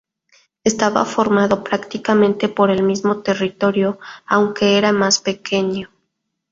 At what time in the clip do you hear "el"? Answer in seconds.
2.71-2.81